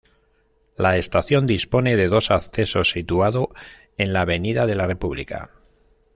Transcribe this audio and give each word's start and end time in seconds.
La 0.77 0.97
estación 0.97 1.45
dispone 1.45 1.95
de 1.95 2.07
dos 2.07 2.31
accesos 2.31 2.89
situado 2.89 3.49
en 3.97 4.13
la 4.13 4.21
avenida 4.21 4.65
de 4.65 4.73
la 4.73 4.87
República. 4.87 5.51